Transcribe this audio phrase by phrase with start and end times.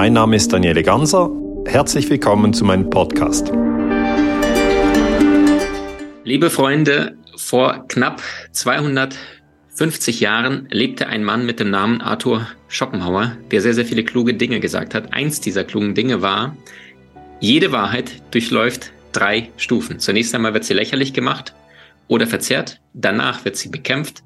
[0.00, 1.28] Mein Name ist Daniele Ganser.
[1.66, 3.48] Herzlich willkommen zu meinem Podcast.
[6.22, 8.22] Liebe Freunde, vor knapp
[8.52, 14.34] 250 Jahren lebte ein Mann mit dem Namen Arthur Schopenhauer, der sehr, sehr viele kluge
[14.34, 15.12] Dinge gesagt hat.
[15.12, 16.56] Eins dieser klugen Dinge war,
[17.40, 19.98] jede Wahrheit durchläuft drei Stufen.
[19.98, 21.56] Zunächst einmal wird sie lächerlich gemacht
[22.06, 24.22] oder verzerrt, danach wird sie bekämpft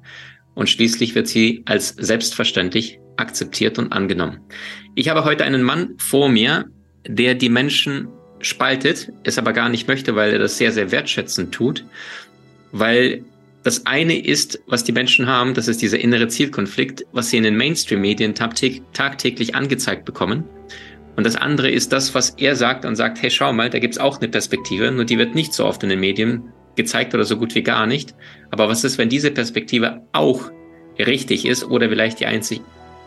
[0.53, 4.39] und schließlich wird sie als selbstverständlich akzeptiert und angenommen.
[4.95, 6.65] Ich habe heute einen Mann vor mir,
[7.07, 8.07] der die Menschen
[8.41, 11.83] spaltet, es aber gar nicht möchte, weil er das sehr, sehr wertschätzend tut,
[12.71, 13.23] weil
[13.63, 17.43] das eine ist, was die Menschen haben, das ist dieser innere Zielkonflikt, was sie in
[17.43, 20.43] den Mainstream-Medien tagtäglich angezeigt bekommen.
[21.15, 23.97] Und das andere ist das, was er sagt und sagt, hey, schau mal, da gibt's
[23.97, 26.43] auch eine Perspektive, nur die wird nicht so oft in den Medien
[26.75, 28.13] gezeigt oder so gut wie gar nicht.
[28.51, 30.51] Aber was ist, wenn diese Perspektive auch
[30.99, 32.61] richtig ist oder vielleicht die einzig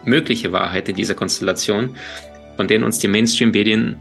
[0.05, 1.96] mögliche Wahrheit in dieser Konstellation,
[2.56, 3.97] von denen uns die Mainstream-Medien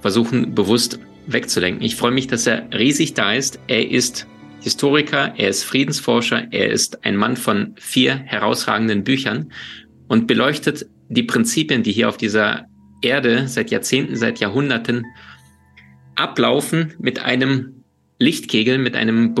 [0.00, 1.84] versuchen bewusst wegzulenken.
[1.84, 3.60] Ich freue mich, dass er riesig da ist.
[3.66, 4.26] Er ist
[4.60, 9.52] Historiker, er ist Friedensforscher, er ist ein Mann von vier herausragenden Büchern
[10.08, 12.66] und beleuchtet die Prinzipien, die hier auf dieser
[13.02, 15.06] Erde seit Jahrzehnten, seit Jahrhunderten
[16.14, 17.84] ablaufen mit einem
[18.18, 19.34] Lichtkegel, mit einem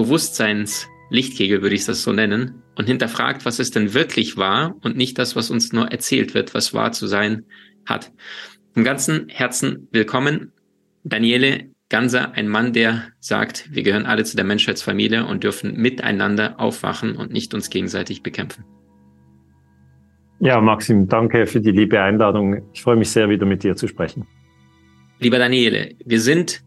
[1.10, 5.18] Bewusstseinslichtkegel, würde ich das so nennen, und hinterfragt, was es denn wirklich war und nicht
[5.18, 7.44] das, was uns nur erzählt wird, was wahr zu sein
[7.84, 8.12] hat.
[8.74, 10.52] Im ganzen Herzen willkommen,
[11.04, 16.60] Daniele Ganser, ein Mann, der sagt, wir gehören alle zu der Menschheitsfamilie und dürfen miteinander
[16.60, 18.64] aufwachen und nicht uns gegenseitig bekämpfen.
[20.38, 22.62] Ja, Maxim, danke für die liebe Einladung.
[22.72, 24.26] Ich freue mich sehr, wieder mit dir zu sprechen.
[25.18, 26.62] Lieber Daniele, wir sind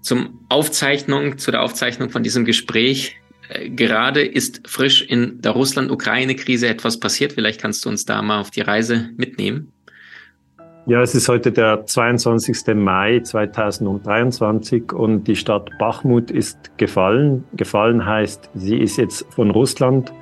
[0.00, 3.16] zum Aufzeichnung, zu der Aufzeichnung von diesem Gespräch
[3.68, 7.34] gerade ist frisch in der Russland-Ukraine-Krise etwas passiert.
[7.34, 9.72] Vielleicht kannst du uns da mal auf die Reise mitnehmen.
[10.86, 12.74] Ja, es ist heute der 22.
[12.74, 17.44] Mai 2023 und die Stadt Bachmut ist gefallen.
[17.54, 20.12] Gefallen heißt, sie ist jetzt von Russland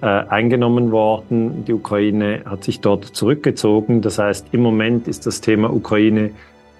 [0.00, 1.64] äh, eingenommen worden.
[1.66, 4.02] Die Ukraine hat sich dort zurückgezogen.
[4.02, 6.32] Das heißt, im Moment ist das Thema Ukraine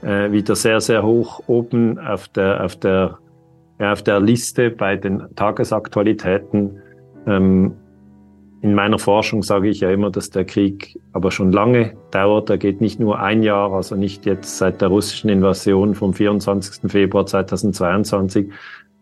[0.03, 3.19] äh, wieder sehr, sehr hoch oben auf der, auf der
[3.79, 6.81] auf der Liste bei den Tagesaktualitäten.
[7.27, 7.75] Ähm,
[8.61, 12.51] in meiner Forschung sage ich ja immer, dass der Krieg aber schon lange dauert.
[12.51, 16.91] Er geht nicht nur ein Jahr, also nicht jetzt seit der russischen Invasion vom 24.
[16.91, 18.51] Februar 2022,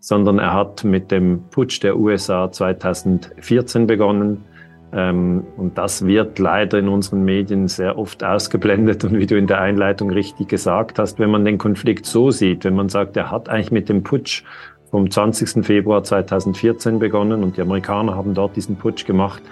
[0.00, 4.44] sondern er hat mit dem Putsch der USA 2014 begonnen.
[4.92, 9.04] Ähm, und das wird leider in unseren Medien sehr oft ausgeblendet.
[9.04, 12.64] Und wie du in der Einleitung richtig gesagt hast, wenn man den Konflikt so sieht,
[12.64, 14.42] wenn man sagt, er hat eigentlich mit dem Putsch
[14.91, 15.64] vom 20.
[15.64, 19.42] Februar 2014 begonnen und die Amerikaner haben dort diesen Putsch gemacht,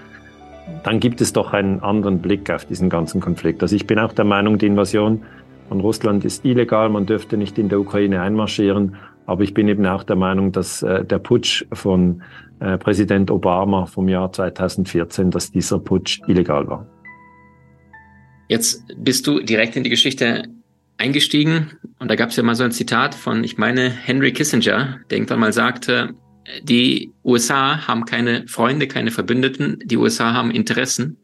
[0.83, 3.63] dann gibt es doch einen anderen Blick auf diesen ganzen Konflikt.
[3.63, 5.23] Also ich bin auch der Meinung, die Invasion
[5.69, 8.97] von Russland ist illegal, man dürfte nicht in der Ukraine einmarschieren.
[9.27, 12.23] Aber ich bin eben auch der Meinung, dass äh, der Putsch von
[12.61, 16.87] äh, Präsident Obama vom Jahr 2014, dass dieser Putsch illegal war.
[18.49, 20.45] Jetzt bist du direkt in die Geschichte
[20.99, 25.01] eingestiegen und da gab es ja mal so ein Zitat von, ich meine, Henry Kissinger,
[25.11, 26.15] der irgendwann mal sagte,
[26.63, 31.17] die USA haben keine Freunde, keine Verbündeten, die USA haben Interessen.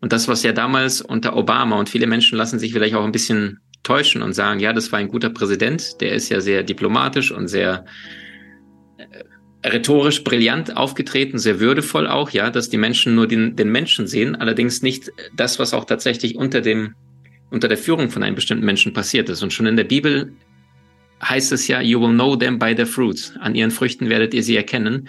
[0.00, 3.12] Und das, was ja damals unter Obama und viele Menschen lassen sich vielleicht auch ein
[3.12, 7.30] bisschen täuschen und sagen, ja, das war ein guter Präsident, der ist ja sehr diplomatisch
[7.30, 7.84] und sehr
[8.98, 14.08] äh, rhetorisch brillant aufgetreten, sehr würdevoll auch, ja, dass die Menschen nur den, den Menschen
[14.08, 16.94] sehen, allerdings nicht das, was auch tatsächlich unter dem,
[17.50, 19.42] unter der Führung von einem bestimmten Menschen passiert ist.
[19.44, 20.32] Und schon in der Bibel
[21.22, 23.34] heißt es ja, you will know them by their fruits.
[23.38, 25.08] An ihren Früchten werdet ihr sie erkennen.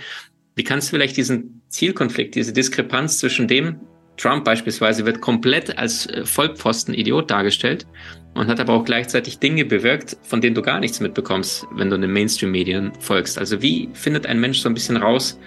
[0.55, 3.79] Wie kannst du vielleicht diesen Zielkonflikt, diese Diskrepanz zwischen dem,
[4.17, 7.85] Trump beispielsweise wird komplett als äh, Vollpfosten-Idiot dargestellt
[8.33, 11.97] und hat aber auch gleichzeitig Dinge bewirkt, von denen du gar nichts mitbekommst, wenn du
[11.97, 13.38] den Mainstream-Medien folgst.
[13.39, 15.39] Also wie findet ein Mensch so ein bisschen raus,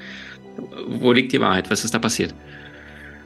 [0.88, 1.70] wo liegt die Wahrheit?
[1.70, 2.34] Was ist da passiert?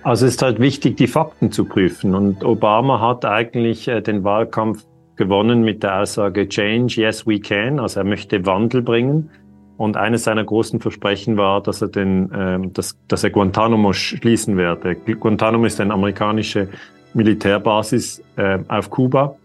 [0.02, 2.14] Also es ist halt wichtig, die Fakten zu prüfen.
[2.14, 4.84] Und Obama hat eigentlich äh, den Wahlkampf
[5.16, 7.80] gewonnen mit der Aussage Change, yes we can.
[7.80, 9.30] Also er möchte Wandel bringen.
[9.76, 14.56] Und eines seiner großen Versprechen war, dass er den, äh, dass, dass er Guantanamo schließen
[14.56, 14.94] werde.
[14.94, 16.68] Guantanamo ist eine amerikanische
[17.12, 19.36] Militärbasis äh, auf Kuba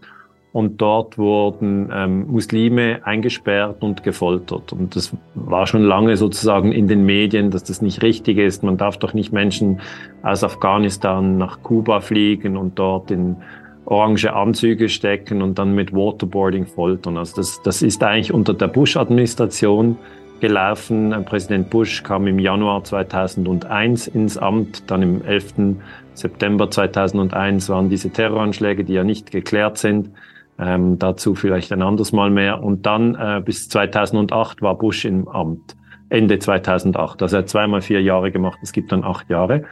[0.52, 4.72] und dort wurden ähm, Muslime eingesperrt und gefoltert.
[4.72, 8.64] Und das war schon lange sozusagen in den Medien, dass das nicht richtig ist.
[8.64, 9.80] Man darf doch nicht Menschen
[10.22, 13.36] aus Afghanistan nach Kuba fliegen und dort in
[13.84, 17.16] orange Anzüge stecken und dann mit Waterboarding foltern.
[17.16, 19.96] Also das, das ist eigentlich unter der Bush-Administration
[20.40, 21.14] gelaufen.
[21.24, 25.76] Präsident Bush kam im Januar 2001 ins Amt, dann im 11.
[26.14, 30.10] September 2001 waren diese Terroranschläge, die ja nicht geklärt sind.
[30.58, 32.62] Ähm, dazu vielleicht ein anderes Mal mehr.
[32.62, 35.76] Und dann äh, bis 2008 war Bush im Amt.
[36.10, 37.22] Ende 2008.
[37.22, 38.58] Also er hat zweimal vier Jahre gemacht.
[38.62, 39.62] Es gibt dann acht Jahre.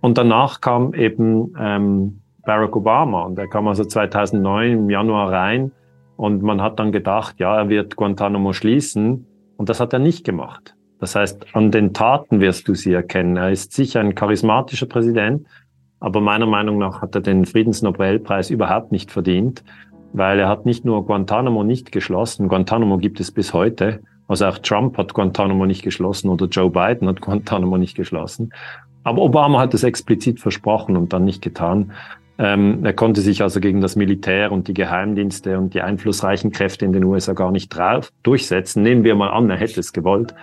[0.00, 3.22] Und danach kam eben ähm, Barack Obama.
[3.22, 5.72] Und er kam also 2009 im Januar rein.
[6.16, 9.26] Und man hat dann gedacht, ja, er wird Guantanamo schließen.
[9.56, 10.74] Und das hat er nicht gemacht.
[10.98, 13.36] Das heißt, an den Taten wirst du sie erkennen.
[13.36, 15.46] Er ist sicher ein charismatischer Präsident,
[16.00, 19.62] aber meiner Meinung nach hat er den Friedensnobelpreis überhaupt nicht verdient,
[20.12, 24.58] weil er hat nicht nur Guantanamo nicht geschlossen, Guantanamo gibt es bis heute, also auch
[24.58, 28.52] Trump hat Guantanamo nicht geschlossen oder Joe Biden hat Guantanamo nicht geschlossen,
[29.04, 31.92] aber Obama hat es explizit versprochen und dann nicht getan.
[32.38, 36.84] Ähm, er konnte sich also gegen das Militär und die Geheimdienste und die einflussreichen Kräfte
[36.84, 38.82] in den USA gar nicht drauf durchsetzen.
[38.82, 40.34] Nehmen wir mal an, er hätte es gewollt.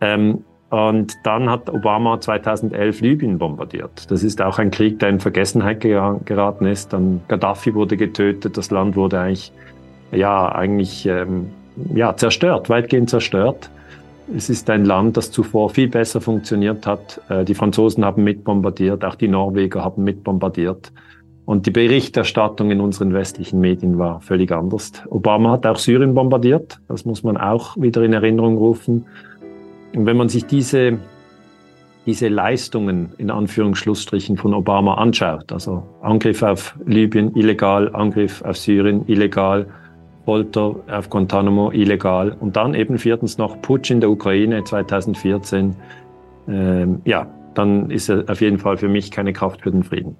[0.00, 4.10] Ähm, und dann hat Obama 2011 Libyen bombardiert.
[4.10, 6.92] Das ist auch ein Krieg, der in Vergessenheit geraten ist.
[6.92, 9.52] Dann Gaddafi wurde getötet, das Land wurde eigentlich,
[10.10, 11.50] ja, eigentlich, ähm,
[11.94, 13.70] ja, zerstört, weitgehend zerstört.
[14.34, 17.20] Es ist ein Land, das zuvor viel besser funktioniert hat.
[17.28, 20.90] Äh, die Franzosen haben mitbombardiert, auch die Norweger haben mitbombardiert.
[21.46, 24.90] Und die Berichterstattung in unseren westlichen Medien war völlig anders.
[25.08, 26.80] Obama hat auch Syrien bombardiert.
[26.88, 29.06] Das muss man auch wieder in Erinnerung rufen.
[29.94, 30.98] Und wenn man sich diese,
[32.04, 39.04] diese Leistungen in Anführungsschlussstrichen von Obama anschaut, also Angriff auf Libyen illegal, Angriff auf Syrien
[39.06, 39.66] illegal,
[40.24, 45.76] Folter auf Guantanamo illegal und dann eben viertens noch Putsch in der Ukraine 2014,
[46.48, 50.16] ähm, ja, dann ist er auf jeden Fall für mich keine Kraft für den Frieden.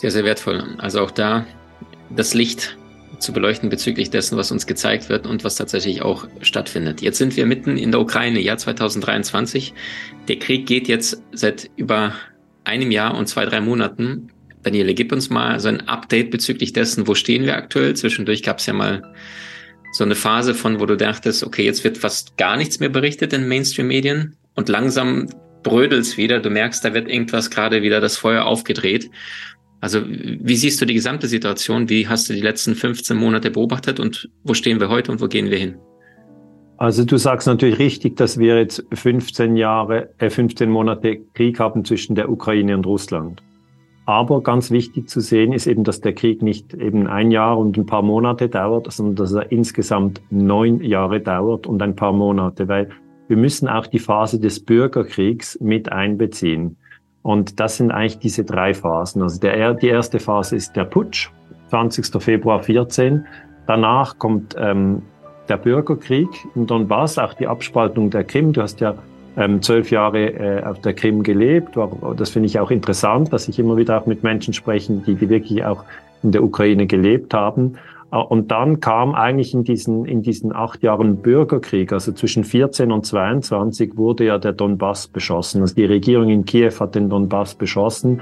[0.00, 0.64] Sehr, sehr wertvoll.
[0.78, 1.46] Also auch da
[2.08, 2.78] das Licht
[3.18, 7.02] zu beleuchten bezüglich dessen, was uns gezeigt wird und was tatsächlich auch stattfindet.
[7.02, 9.74] Jetzt sind wir mitten in der Ukraine, Jahr 2023.
[10.26, 12.14] Der Krieg geht jetzt seit über
[12.64, 14.30] einem Jahr und zwei, drei Monaten.
[14.62, 17.94] Daniele, gib uns mal so ein Update bezüglich dessen, wo stehen wir aktuell.
[17.94, 19.02] Zwischendurch gab es ja mal
[19.92, 23.34] so eine Phase von, wo du dachtest, okay, jetzt wird fast gar nichts mehr berichtet
[23.34, 25.28] in Mainstream-Medien und langsam
[25.62, 26.40] brödelst wieder.
[26.40, 29.10] Du merkst, da wird irgendwas gerade wieder das Feuer aufgedreht.
[29.80, 31.88] Also wie siehst du die gesamte Situation?
[31.88, 35.26] Wie hast du die letzten 15 Monate beobachtet und wo stehen wir heute und wo
[35.26, 35.76] gehen wir hin?
[36.76, 41.84] Also du sagst natürlich richtig, dass wir jetzt 15 Jahre, äh 15 Monate Krieg haben
[41.84, 43.42] zwischen der Ukraine und Russland.
[44.06, 47.76] Aber ganz wichtig zu sehen ist eben, dass der Krieg nicht eben ein Jahr und
[47.76, 52.66] ein paar Monate dauert, sondern dass er insgesamt neun Jahre dauert und ein paar Monate,
[52.66, 52.88] weil
[53.28, 56.76] wir müssen auch die Phase des Bürgerkriegs mit einbeziehen.
[57.22, 59.22] Und das sind eigentlich diese drei Phasen.
[59.22, 61.30] Also der, die erste Phase ist der Putsch,
[61.68, 62.22] 20.
[62.22, 63.26] Februar 14.
[63.66, 65.02] Danach kommt ähm,
[65.48, 68.52] der Bürgerkrieg in Donbass, auch die Abspaltung der Krim.
[68.52, 68.94] Du hast ja
[69.36, 71.76] ähm, zwölf Jahre äh, auf der Krim gelebt.
[72.16, 75.28] Das finde ich auch interessant, dass ich immer wieder auch mit Menschen spreche, die, die
[75.28, 75.84] wirklich auch
[76.22, 77.74] in der Ukraine gelebt haben.
[78.12, 82.92] Äh, und dann kam eigentlich in diesen, in diesen acht Jahren Bürgerkrieg, also zwischen 14
[82.92, 85.60] und 22 wurde ja der Donbass beschossen.
[85.62, 88.20] Also die Regierung in Kiew hat den Donbass beschossen.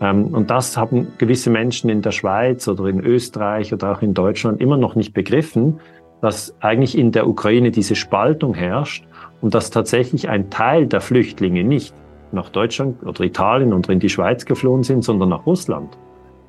[0.00, 4.14] Ähm, und das haben gewisse Menschen in der Schweiz oder in Österreich oder auch in
[4.14, 5.80] Deutschland immer noch nicht begriffen,
[6.20, 9.04] dass eigentlich in der Ukraine diese Spaltung herrscht
[9.42, 11.94] und dass tatsächlich ein Teil der Flüchtlinge nicht
[12.32, 15.96] nach Deutschland oder Italien oder in die Schweiz geflohen sind, sondern nach Russland.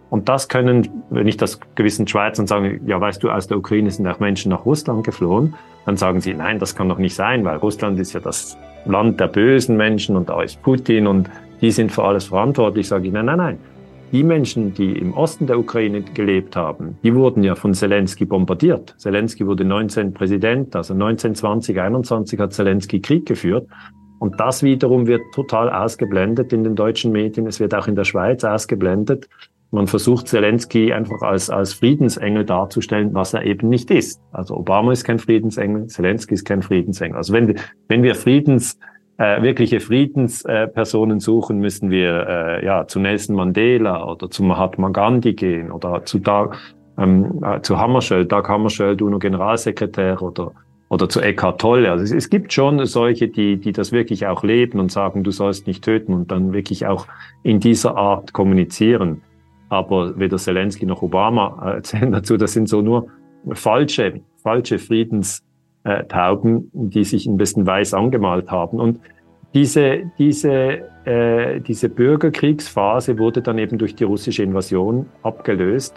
[0.09, 3.91] Und das können, wenn ich das gewissen Schweizern sage, ja, weißt du, aus der Ukraine
[3.91, 5.55] sind auch Menschen nach Russland geflohen,
[5.85, 9.19] dann sagen sie, nein, das kann doch nicht sein, weil Russland ist ja das Land
[9.19, 11.29] der bösen Menschen und da ist Putin und
[11.61, 12.87] die sind für alles verantwortlich.
[12.87, 13.59] Sage ich, nein, nein, nein.
[14.13, 18.95] Die Menschen, die im Osten der Ukraine gelebt haben, die wurden ja von Zelensky bombardiert.
[18.97, 23.67] Zelensky wurde 19 Präsident, also 1920, 21 hat Zelensky Krieg geführt.
[24.19, 27.47] Und das wiederum wird total ausgeblendet in den deutschen Medien.
[27.47, 29.27] Es wird auch in der Schweiz ausgeblendet.
[29.71, 34.21] Man versucht Zelensky einfach als, als Friedensengel darzustellen, was er eben nicht ist.
[34.31, 37.17] Also Obama ist kein Friedensengel, Zelensky ist kein Friedensengel.
[37.17, 37.55] Also wenn
[37.89, 38.79] wenn wir Friedens,
[39.17, 44.89] äh, wirkliche Friedenspersonen äh, suchen, müssen wir äh, ja zu Nelson Mandela oder zu Mahatma
[44.89, 46.57] Gandhi gehen oder zu, Dag,
[46.97, 50.51] ähm, äh, zu Hammarskjöld, Dag Hammarskjöld, UNO-Generalsekretär oder
[50.89, 51.91] oder zu Eckhart Tolle.
[51.91, 55.31] Also es, es, gibt schon solche, die, die das wirklich auch leben und sagen, du
[55.31, 57.07] sollst nicht töten und dann wirklich auch
[57.43, 59.21] in dieser Art kommunizieren
[59.69, 62.37] aber weder Zelensky noch Obama erzählen dazu.
[62.37, 63.07] Das sind so nur
[63.53, 68.79] falsche, falsche Friedenstauben, die sich ein bisschen weiß angemalt haben.
[68.79, 68.99] Und
[69.53, 75.95] diese, diese, äh, diese Bürgerkriegsphase wurde dann eben durch die russische Invasion abgelöst.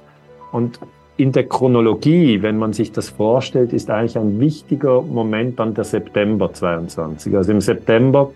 [0.52, 0.80] Und
[1.16, 5.84] in der Chronologie, wenn man sich das vorstellt, ist eigentlich ein wichtiger Moment dann der
[5.84, 7.36] September 22.
[7.36, 8.30] Also im September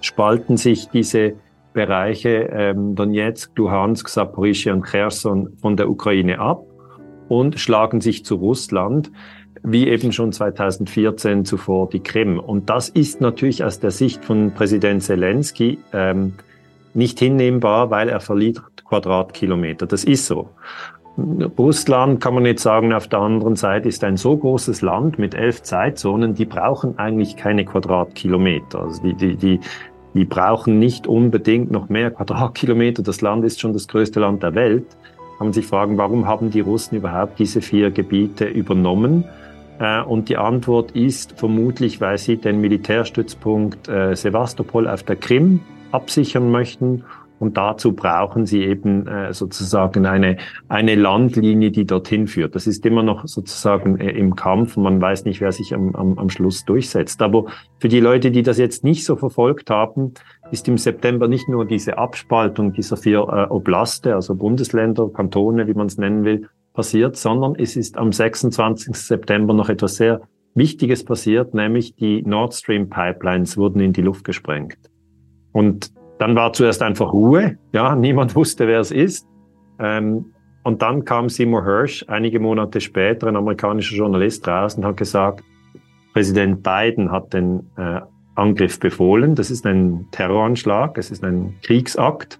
[0.00, 1.34] spalten sich diese
[1.78, 6.64] Bereiche ähm, Donetsk, Luhansk, Saporischia und Cherson von der Ukraine ab
[7.28, 9.12] und schlagen sich zu Russland,
[9.62, 12.40] wie eben schon 2014 zuvor die Krim.
[12.40, 16.32] Und das ist natürlich aus der Sicht von Präsident Zelensky ähm,
[16.94, 19.86] nicht hinnehmbar, weil er verliert Quadratkilometer.
[19.86, 20.50] Das ist so.
[21.58, 25.34] Russland kann man jetzt sagen, auf der anderen Seite ist ein so großes Land mit
[25.34, 28.80] elf Zeitzonen, die brauchen eigentlich keine Quadratkilometer.
[28.82, 29.60] Also die, die, die,
[30.14, 33.02] die brauchen nicht unbedingt noch mehr Quadratkilometer.
[33.02, 34.86] Das Land ist schon das größte Land der Welt.
[35.38, 39.24] Kann man sich fragen, warum haben die Russen überhaupt diese vier Gebiete übernommen?
[39.78, 45.60] Äh, und die Antwort ist vermutlich, weil sie den Militärstützpunkt äh, Sevastopol auf der Krim
[45.92, 47.04] absichern möchten
[47.38, 52.54] und dazu brauchen sie eben äh, sozusagen eine, eine Landlinie, die dorthin führt.
[52.54, 54.76] Das ist immer noch sozusagen äh, im Kampf.
[54.76, 57.22] Man weiß nicht, wer sich am, am, am Schluss durchsetzt.
[57.22, 57.46] Aber
[57.78, 60.14] für die Leute, die das jetzt nicht so verfolgt haben,
[60.50, 65.74] ist im September nicht nur diese Abspaltung dieser vier äh, Oblaste, also Bundesländer, Kantone, wie
[65.74, 68.94] man es nennen will, passiert, sondern es ist am 26.
[68.94, 70.22] September noch etwas sehr
[70.54, 74.78] Wichtiges passiert, nämlich die Nord Stream Pipelines wurden in die Luft gesprengt.
[75.52, 79.26] Und dann war zuerst einfach Ruhe, ja, niemand wusste, wer es ist.
[79.78, 80.26] Ähm,
[80.64, 85.42] und dann kam Seymour Hirsch einige Monate später, ein amerikanischer Journalist, raus und hat gesagt,
[86.12, 88.00] Präsident Biden hat den äh,
[88.34, 89.34] Angriff befohlen.
[89.34, 92.38] Das ist ein Terroranschlag, es ist ein Kriegsakt.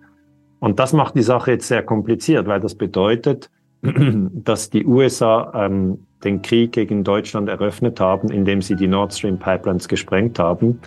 [0.58, 3.50] Und das macht die Sache jetzt sehr kompliziert, weil das bedeutet,
[3.82, 9.38] dass die USA ähm, den Krieg gegen Deutschland eröffnet haben, indem sie die Nord Stream
[9.38, 10.80] Pipelines gesprengt haben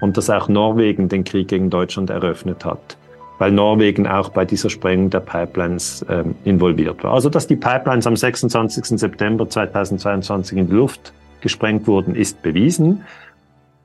[0.00, 2.96] und dass auch Norwegen den Krieg gegen Deutschland eröffnet hat,
[3.38, 7.14] weil Norwegen auch bei dieser Sprengung der Pipelines ähm, involviert war.
[7.14, 8.98] Also dass die Pipelines am 26.
[8.98, 13.02] September 2022 in die Luft gesprengt wurden, ist bewiesen.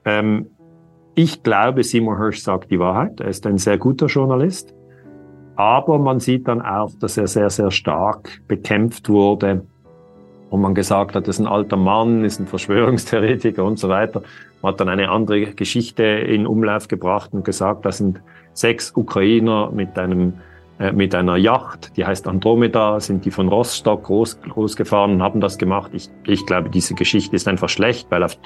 [0.06, 0.48] Ähm,
[1.16, 3.20] ich glaube, Seymour Hirsch sagt die Wahrheit.
[3.20, 4.74] Er ist ein sehr guter Journalist.
[5.58, 9.66] Aber man sieht dann auch, dass er sehr, sehr stark bekämpft wurde
[10.50, 14.24] wo man gesagt hat, das ist ein alter Mann, ist ein Verschwörungstheoretiker und so weiter.
[14.62, 18.22] Man hat dann eine andere Geschichte in Umlauf gebracht und gesagt, das sind
[18.54, 20.34] sechs Ukrainer mit einem
[20.80, 25.22] äh, mit einer Yacht, die heißt Andromeda, sind die von Rostock groß, groß gefahren und
[25.22, 25.92] haben das gemacht.
[25.94, 28.38] Ich, ich glaube, diese Geschichte ist einfach schlecht, weil auf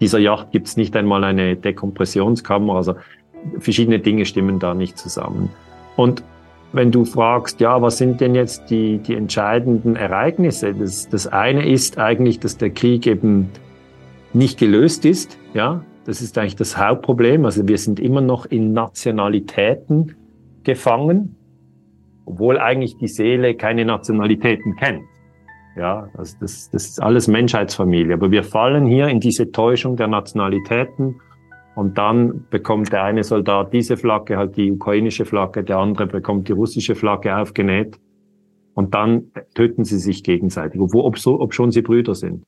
[0.00, 2.76] dieser Yacht gibt es nicht einmal eine Dekompressionskammer.
[2.76, 2.94] Also
[3.58, 5.50] verschiedene Dinge stimmen da nicht zusammen.
[5.96, 6.22] Und
[6.72, 10.72] wenn du fragst, ja, was sind denn jetzt die, die entscheidenden Ereignisse?
[10.74, 13.50] Das, das eine ist eigentlich, dass der Krieg eben
[14.32, 15.36] nicht gelöst ist.
[15.54, 17.44] Ja, das ist eigentlich das Hauptproblem.
[17.44, 20.14] Also wir sind immer noch in Nationalitäten
[20.62, 21.36] gefangen,
[22.24, 25.02] obwohl eigentlich die Seele keine Nationalitäten kennt.
[25.76, 28.14] Ja, also das, das ist alles Menschheitsfamilie.
[28.14, 31.20] Aber wir fallen hier in diese Täuschung der Nationalitäten
[31.74, 36.48] und dann bekommt der eine Soldat diese Flagge, halt die ukrainische Flagge, der andere bekommt
[36.48, 37.98] die russische Flagge aufgenäht.
[38.74, 42.44] Und dann töten sie sich gegenseitig, obwohl, ob, so, ob schon sie Brüder sind.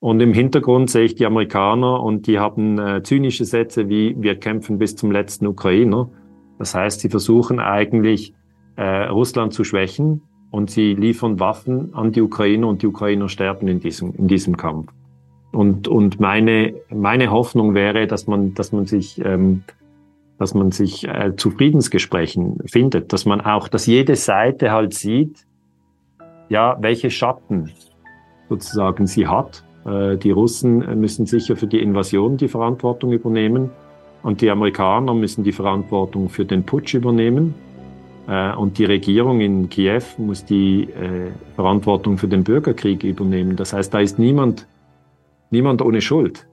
[0.00, 4.34] Und im Hintergrund sehe ich die Amerikaner und die haben äh, zynische Sätze wie wir
[4.34, 6.10] kämpfen bis zum letzten Ukrainer.
[6.58, 8.34] Das heißt, sie versuchen eigentlich
[8.76, 13.68] äh, Russland zu schwächen und sie liefern Waffen an die Ukrainer und die Ukrainer sterben
[13.68, 14.92] in diesem, in diesem Kampf.
[15.52, 19.64] Und, und meine, meine Hoffnung wäre, dass man, dass man sich, ähm,
[20.38, 25.46] dass man sich äh, zu Friedensgesprächen findet, dass man auch, dass jede Seite halt sieht,
[26.48, 27.70] ja, welche Schatten
[28.48, 29.62] sozusagen sie hat.
[29.84, 33.70] Äh, die Russen müssen sicher für die Invasion die Verantwortung übernehmen
[34.22, 37.54] und die Amerikaner müssen die Verantwortung für den Putsch übernehmen.
[38.26, 43.56] Äh, und die Regierung in Kiew muss die äh, Verantwortung für den Bürgerkrieg übernehmen.
[43.56, 44.66] Das heißt, da ist niemand
[45.52, 46.46] niemand ohne Schuld.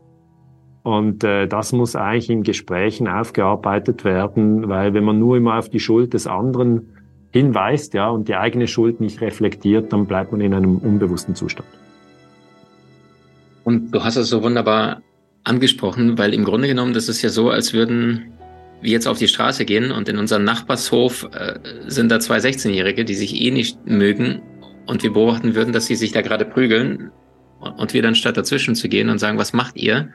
[0.84, 5.70] Und äh, das muss eigentlich in Gesprächen aufgearbeitet werden, weil wenn man nur immer auf
[5.70, 6.94] die Schuld des anderen
[7.32, 11.68] hinweist, ja, und die eigene Schuld nicht reflektiert, dann bleibt man in einem unbewussten Zustand.
[13.64, 15.02] Und du hast es so wunderbar
[15.44, 18.32] angesprochen, weil im Grunde genommen, das ist ja so, als würden
[18.82, 23.06] wir jetzt auf die Straße gehen und in unserem Nachbarshof äh, sind da zwei 16-Jährige,
[23.06, 24.42] die sich eh nicht mögen
[24.86, 27.12] und wir beobachten würden, dass sie sich da gerade prügeln
[27.60, 30.10] und wir dann statt dazwischen zu gehen und sagen, was macht ihr?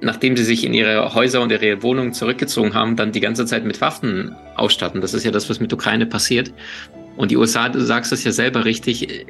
[0.00, 3.64] Nachdem sie sich in ihre Häuser und ihre Wohnungen zurückgezogen haben, dann die ganze Zeit
[3.64, 5.00] mit Waffen ausstatten.
[5.00, 6.52] Das ist ja das, was mit Ukraine passiert.
[7.16, 9.26] Und die USA, du sagst es ja selber richtig,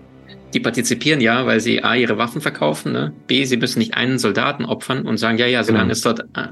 [0.55, 3.13] die partizipieren ja, weil sie A, ihre Waffen verkaufen, ne?
[3.27, 5.93] B, sie müssen nicht einen Soldaten opfern und sagen, ja, ja, solange genau.
[5.93, 6.49] es dort äh,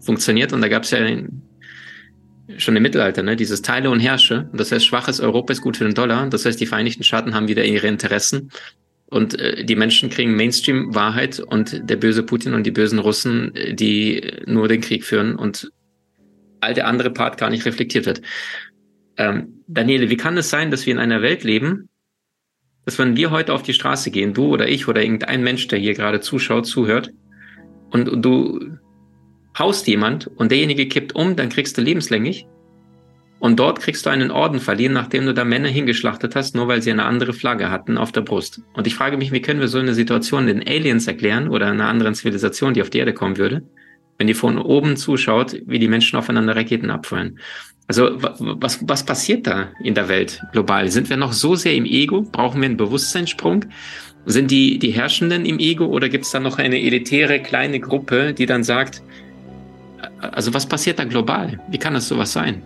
[0.00, 0.52] funktioniert.
[0.52, 1.42] Und da gab es ja in,
[2.58, 3.34] schon im Mittelalter, ne?
[3.34, 4.48] dieses Teile und Herrsche.
[4.52, 6.28] Das heißt, schwaches Europa ist gut für den Dollar.
[6.28, 8.50] Das heißt, die Vereinigten Staaten haben wieder ihre Interessen.
[9.08, 13.74] Und äh, die Menschen kriegen Mainstream-Wahrheit und der böse Putin und die bösen Russen, äh,
[13.74, 15.70] die nur den Krieg führen und
[16.60, 18.22] all der andere Part gar nicht reflektiert wird.
[19.16, 21.88] Ähm, Daniele, wie kann es sein, dass wir in einer Welt leben,
[22.84, 25.78] dass wenn wir heute auf die Straße gehen, du oder ich oder irgendein Mensch, der
[25.78, 27.10] hier gerade zuschaut, zuhört,
[27.90, 28.78] und, und du
[29.58, 32.46] haust jemand und derjenige kippt um, dann kriegst du lebenslänglich.
[33.38, 36.80] Und dort kriegst du einen Orden verliehen, nachdem du da Männer hingeschlachtet hast, nur weil
[36.80, 38.62] sie eine andere Flagge hatten auf der Brust.
[38.72, 41.88] Und ich frage mich, wie können wir so eine Situation den Aliens erklären oder einer
[41.88, 43.62] anderen Zivilisation, die auf die Erde kommen würde,
[44.16, 47.38] wenn die von oben zuschaut, wie die Menschen aufeinander Raketen abfeuern.
[47.88, 50.88] Also was, was passiert da in der Welt global?
[50.88, 52.22] Sind wir noch so sehr im Ego?
[52.22, 53.66] Brauchen wir einen Bewusstseinssprung?
[54.24, 58.32] Sind die, die Herrschenden im Ego oder gibt es da noch eine elitäre kleine Gruppe,
[58.32, 59.02] die dann sagt,
[60.20, 61.60] also was passiert da global?
[61.70, 62.62] Wie kann das sowas sein?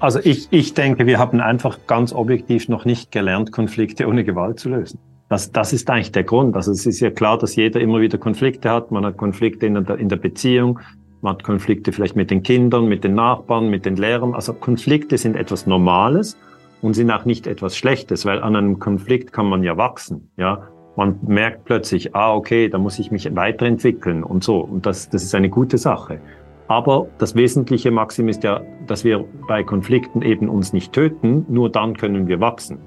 [0.00, 4.58] Also ich, ich denke, wir haben einfach ganz objektiv noch nicht gelernt, Konflikte ohne Gewalt
[4.60, 4.98] zu lösen.
[5.28, 6.56] Das, das ist eigentlich der Grund.
[6.56, 8.90] Also es ist ja klar, dass jeder immer wieder Konflikte hat.
[8.90, 10.80] Man hat Konflikte in der, in der Beziehung,
[11.22, 14.34] man hat Konflikte vielleicht mit den Kindern, mit den Nachbarn, mit den Lehrern.
[14.34, 16.36] Also Konflikte sind etwas Normales
[16.82, 20.28] und sind auch nicht etwas Schlechtes, weil an einem Konflikt kann man ja wachsen.
[20.36, 24.58] Ja, man merkt plötzlich, ah, okay, da muss ich mich weiterentwickeln und so.
[24.58, 26.20] Und das, das ist eine gute Sache.
[26.68, 31.70] Aber das Wesentliche, Maxim, ist ja, dass wir bei Konflikten eben uns nicht töten, nur
[31.70, 32.78] dann können wir wachsen.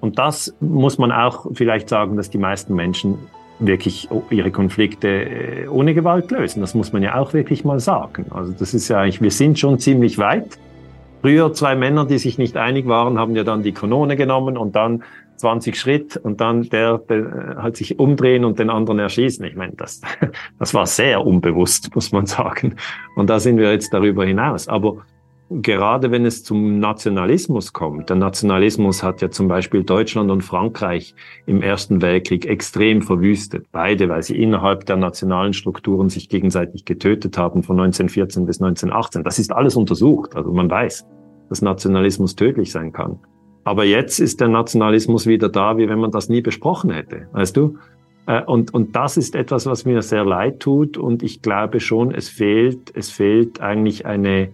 [0.00, 3.18] Und das muss man auch vielleicht sagen, dass die meisten Menschen
[3.58, 6.60] wirklich ihre Konflikte äh, ohne Gewalt lösen.
[6.60, 8.26] Das muss man ja auch wirklich mal sagen.
[8.30, 10.58] Also das ist ja eigentlich, wir sind schon ziemlich weit.
[11.22, 14.76] Früher zwei Männer, die sich nicht einig waren, haben ja dann die Kanone genommen und
[14.76, 15.02] dann
[15.36, 19.44] 20 Schritt und dann der, der halt sich umdrehen und den anderen erschießen.
[19.44, 20.00] Ich meine, das,
[20.58, 22.76] das war sehr unbewusst, muss man sagen.
[23.16, 24.68] Und da sind wir jetzt darüber hinaus.
[24.68, 25.04] Aber
[25.50, 31.14] gerade wenn es zum Nationalismus kommt, der Nationalismus hat ja zum Beispiel Deutschland und Frankreich
[31.46, 33.66] im Ersten Weltkrieg extrem verwüstet.
[33.72, 39.22] Beide, weil sie innerhalb der nationalen Strukturen sich gegenseitig getötet haben von 1914 bis 1918.
[39.22, 40.34] Das ist alles untersucht.
[40.34, 41.06] Also man weiß,
[41.48, 43.20] dass Nationalismus tödlich sein kann.
[43.66, 47.56] Aber jetzt ist der Nationalismus wieder da, wie wenn man das nie besprochen hätte, weißt
[47.56, 47.76] du?
[48.26, 50.96] Äh, und, und das ist etwas, was mir sehr leid tut.
[50.96, 54.50] Und ich glaube schon, es fehlt, es fehlt eigentlich eine,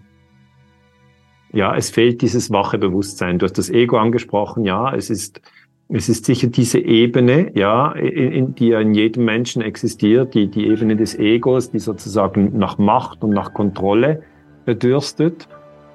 [1.53, 3.39] ja, es fehlt dieses wache Bewusstsein.
[3.39, 5.43] Du hast das Ego angesprochen, ja, es ist,
[5.91, 10.47] es ist sicher diese Ebene, ja, in, in, die ja in jedem Menschen existiert, die,
[10.47, 14.23] die Ebene des Egos, die sozusagen nach Macht und nach Kontrolle
[14.67, 15.49] dürstet.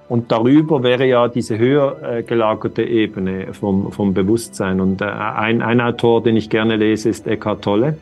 [0.09, 4.79] Und darüber wäre ja diese höher äh, gelagerte Ebene vom, vom Bewusstsein.
[4.79, 7.97] Und äh, ein, ein Autor, den ich gerne lese, ist Eckhart Tolle.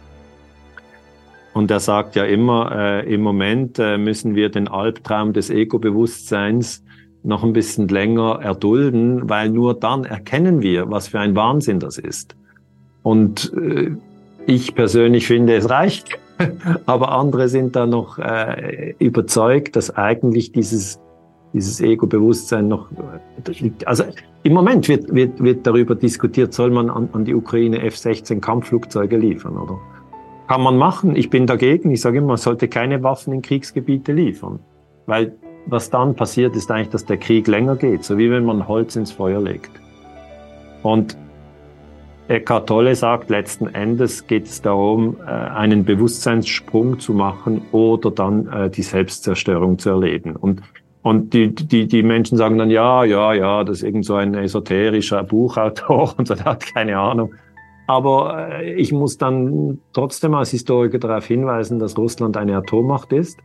[1.54, 6.84] Und er sagt ja immer, äh, im Moment äh, müssen wir den Albtraum des Ego-Bewusstseins
[7.24, 11.98] noch ein bisschen länger erdulden, weil nur dann erkennen wir, was für ein Wahnsinn das
[11.98, 12.36] ist.
[13.02, 13.92] Und äh,
[14.46, 16.20] ich persönlich finde, es reicht.
[16.86, 21.00] Aber andere sind da noch äh, überzeugt, dass eigentlich dieses
[21.54, 22.90] dieses Ego-Bewusstsein noch.
[23.86, 24.04] Also
[24.44, 29.18] im Moment wird, wird, wird darüber diskutiert, soll man an, an die Ukraine F-16 Kampfflugzeuge
[29.18, 29.80] liefern, oder?
[30.48, 31.16] Kann man machen.
[31.16, 31.90] Ich bin dagegen.
[31.90, 34.60] Ich sage immer, man sollte keine Waffen in Kriegsgebiete liefern.
[35.08, 38.04] Weil was dann passiert, ist eigentlich, dass der Krieg länger geht.
[38.04, 39.72] So wie wenn man Holz ins Feuer legt.
[40.84, 41.18] Und
[42.28, 48.48] Eckhart Tolle sagt, letzten Endes geht es darum, äh, einen Bewusstseinssprung zu machen oder dann
[48.48, 50.36] äh, die Selbstzerstörung zu erleben.
[50.36, 50.62] Und
[51.06, 54.34] und die, die, die Menschen sagen dann, ja, ja, ja, das ist irgend so ein
[54.34, 57.32] esoterischer Buchautor und so, der hat keine Ahnung.
[57.86, 63.38] Aber äh, ich muss dann trotzdem als Historiker darauf hinweisen, dass Russland eine Atommacht ist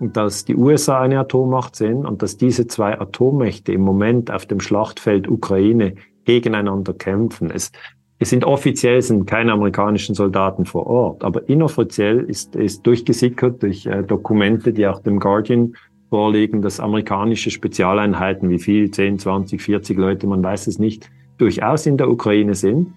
[0.00, 4.46] und dass die USA eine Atommacht sind und dass diese zwei Atommächte im Moment auf
[4.46, 7.50] dem Schlachtfeld Ukraine gegeneinander kämpfen.
[7.50, 7.72] Es,
[8.18, 13.84] es sind offiziell sind keine amerikanischen Soldaten vor Ort, aber inoffiziell ist, ist durchgesickert durch
[13.84, 15.74] äh, Dokumente, die auch dem Guardian
[16.10, 21.86] vorliegen, dass amerikanische Spezialeinheiten, wie viel, 10, 20, 40 Leute, man weiß es nicht, durchaus
[21.86, 22.94] in der Ukraine sind.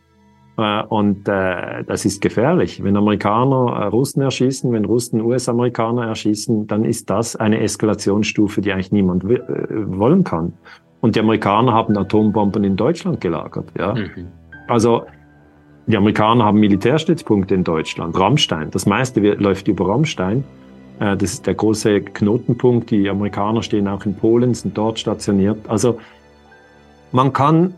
[0.57, 2.83] Äh, und äh, das ist gefährlich.
[2.83, 8.71] Wenn Amerikaner äh, Russen erschießen, wenn Russen US-Amerikaner erschießen, dann ist das eine Eskalationsstufe, die
[8.71, 10.53] eigentlich niemand wollen kann.
[11.01, 13.71] Und die Amerikaner haben Atombomben in Deutschland gelagert.
[13.77, 13.93] Ja?
[13.93, 14.27] Mhm.
[14.67, 15.03] Also
[15.87, 18.69] die Amerikaner haben Militärstützpunkte in Deutschland, Rammstein.
[18.69, 20.43] Das meiste läuft über Rammstein.
[20.99, 22.91] Äh, das ist der große Knotenpunkt.
[22.91, 25.67] Die Amerikaner stehen auch in Polen, sind dort stationiert.
[25.67, 25.99] Also
[27.11, 27.73] man kann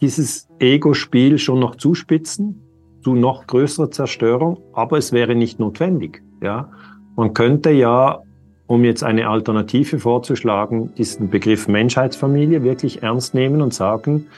[0.00, 2.62] dieses Ego-Spiel schon noch zuspitzen
[3.02, 6.22] zu noch größerer Zerstörung, aber es wäre nicht notwendig.
[6.40, 6.70] Ja,
[7.16, 8.20] man könnte ja
[8.66, 14.28] um jetzt eine Alternative vorzuschlagen, diesen Begriff Menschheitsfamilie wirklich ernst nehmen und sagen,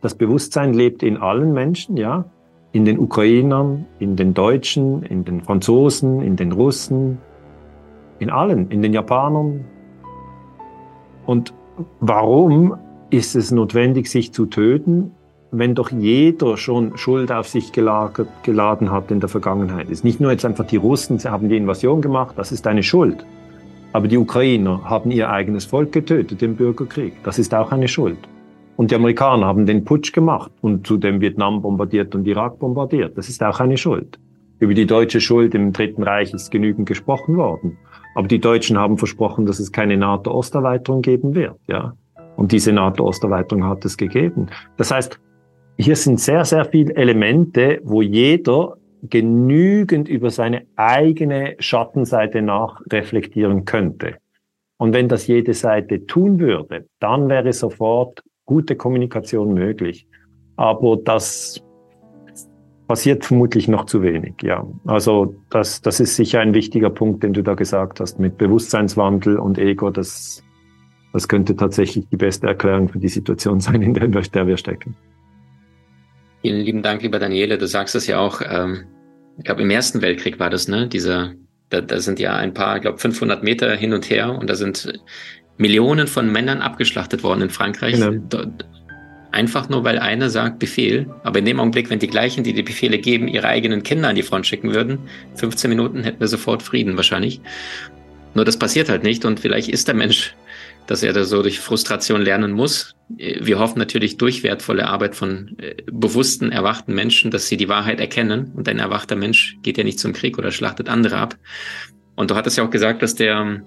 [0.00, 2.24] das Bewusstsein lebt in allen Menschen, ja,
[2.72, 7.18] in den Ukrainern, in den Deutschen, in den Franzosen, in den Russen,
[8.18, 9.64] in allen, in den Japanern.
[11.26, 11.54] Und
[12.00, 12.76] warum
[13.10, 15.12] ist es notwendig, sich zu töten,
[15.50, 19.86] wenn doch jeder schon Schuld auf sich gelagert, geladen hat in der Vergangenheit?
[19.86, 22.66] Es ist nicht nur jetzt einfach die Russen, sie haben die Invasion gemacht, das ist
[22.66, 23.24] eine Schuld.
[23.94, 27.14] Aber die Ukrainer haben ihr eigenes Volk getötet im Bürgerkrieg.
[27.24, 28.18] Das ist auch eine Schuld.
[28.78, 33.18] Und die Amerikaner haben den Putsch gemacht und zudem Vietnam bombardiert und Irak bombardiert.
[33.18, 34.20] Das ist auch eine Schuld.
[34.60, 37.76] Über die deutsche Schuld im Dritten Reich ist genügend gesprochen worden.
[38.14, 41.94] Aber die Deutschen haben versprochen, dass es keine NATO-Osterweiterung geben wird, ja.
[42.36, 44.46] Und diese NATO-Osterweiterung hat es gegeben.
[44.76, 45.18] Das heißt,
[45.76, 54.18] hier sind sehr, sehr viele Elemente, wo jeder genügend über seine eigene Schattenseite nachreflektieren könnte.
[54.76, 60.08] Und wenn das jede Seite tun würde, dann wäre sofort gute Kommunikation möglich.
[60.56, 61.62] Aber das
[62.88, 64.66] passiert vermutlich noch zu wenig, ja.
[64.86, 69.38] Also das, das ist sicher ein wichtiger Punkt, den du da gesagt hast, mit Bewusstseinswandel
[69.38, 70.42] und Ego, das,
[71.12, 74.96] das könnte tatsächlich die beste Erklärung für die Situation sein, in der, der wir stecken.
[76.40, 77.58] Vielen lieben Dank, lieber Daniele.
[77.58, 78.84] Du sagst es ja auch, ähm,
[79.36, 80.88] ich glaube, im Ersten Weltkrieg war das, ne?
[80.88, 81.34] Dieser,
[81.68, 84.54] da, da sind ja ein paar, ich glaube, 500 Meter hin und her und da
[84.54, 84.90] sind
[85.58, 87.96] Millionen von Männern abgeschlachtet worden in Frankreich.
[87.96, 88.46] Genau.
[89.30, 91.06] Einfach nur, weil einer sagt Befehl.
[91.22, 94.16] Aber in dem Augenblick, wenn die gleichen, die die Befehle geben, ihre eigenen Kinder an
[94.16, 95.00] die Front schicken würden,
[95.34, 97.40] 15 Minuten hätten wir sofort Frieden wahrscheinlich.
[98.34, 100.34] Nur das passiert halt nicht und vielleicht ist der Mensch,
[100.86, 102.94] dass er da so durch Frustration lernen muss.
[103.08, 108.00] Wir hoffen natürlich durch wertvolle Arbeit von äh, bewussten, erwachten Menschen, dass sie die Wahrheit
[108.00, 108.52] erkennen.
[108.54, 111.36] Und ein erwachter Mensch geht ja nicht zum Krieg oder schlachtet andere ab.
[112.16, 113.62] Und du hattest ja auch gesagt, dass der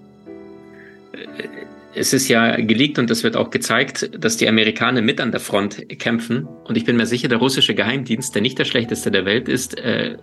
[1.94, 5.40] es ist ja geleakt und es wird auch gezeigt, dass die Amerikaner mit an der
[5.40, 6.46] Front kämpfen.
[6.46, 9.78] Und ich bin mir sicher, der russische Geheimdienst, der nicht der schlechteste der Welt ist,
[9.78, 10.18] äh,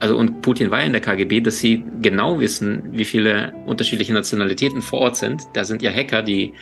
[0.00, 4.80] also und Putin war in der KGB, dass sie genau wissen, wie viele unterschiedliche Nationalitäten
[4.80, 5.42] vor Ort sind.
[5.52, 6.54] Da sind ja Hacker, die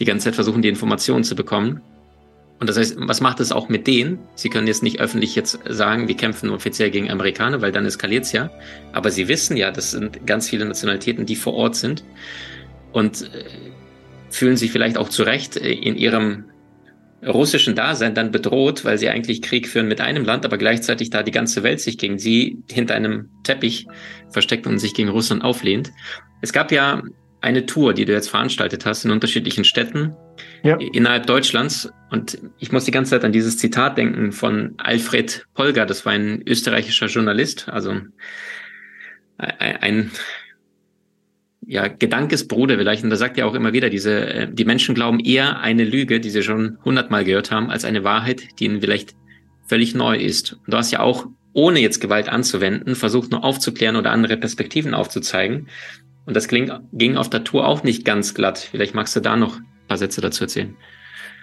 [0.00, 1.82] die ganze Zeit versuchen, die Informationen zu bekommen.
[2.58, 4.18] Und das heißt, was macht es auch mit denen?
[4.34, 8.24] Sie können jetzt nicht öffentlich jetzt sagen, wir kämpfen offiziell gegen Amerikaner, weil dann eskaliert
[8.24, 8.50] es ja.
[8.92, 12.02] Aber sie wissen ja, das sind ganz viele Nationalitäten, die vor Ort sind.
[12.92, 13.44] Und äh,
[14.30, 16.44] fühlen sich vielleicht auch zu Recht äh, in ihrem
[17.24, 21.22] russischen Dasein dann bedroht, weil sie eigentlich Krieg führen mit einem Land, aber gleichzeitig da
[21.22, 23.86] die ganze Welt sich gegen sie hinter einem Teppich
[24.30, 25.92] versteckt und sich gegen Russland auflehnt.
[26.42, 27.02] Es gab ja
[27.40, 30.14] eine Tour, die du jetzt veranstaltet hast in unterschiedlichen Städten
[30.62, 30.76] ja.
[30.76, 31.90] innerhalb Deutschlands.
[32.10, 35.86] Und ich muss die ganze Zeit an dieses Zitat denken von Alfred Polger.
[35.86, 37.94] Das war ein österreichischer Journalist, also
[39.38, 40.10] ein
[41.66, 45.18] ja, Gedankesbruder vielleicht, und da sagt er auch immer wieder, diese, äh, die Menschen glauben
[45.18, 49.14] eher eine Lüge, die sie schon hundertmal gehört haben, als eine Wahrheit, die ihnen vielleicht
[49.66, 50.52] völlig neu ist.
[50.52, 54.94] Und du hast ja auch, ohne jetzt Gewalt anzuwenden, versucht nur aufzuklären oder andere Perspektiven
[54.94, 55.68] aufzuzeigen.
[56.24, 58.58] Und das klingt, ging auf der Tour auch nicht ganz glatt.
[58.58, 60.76] Vielleicht magst du da noch ein paar Sätze dazu erzählen.